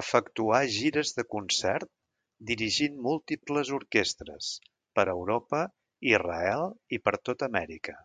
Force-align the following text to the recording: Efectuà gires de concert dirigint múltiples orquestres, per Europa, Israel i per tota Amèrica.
Efectuà 0.00 0.58
gires 0.74 1.10
de 1.16 1.24
concert 1.34 1.90
dirigint 2.50 3.00
múltiples 3.08 3.72
orquestres, 3.80 4.52
per 5.00 5.06
Europa, 5.16 5.64
Israel 6.12 6.64
i 6.98 7.02
per 7.10 7.16
tota 7.32 7.50
Amèrica. 7.52 7.98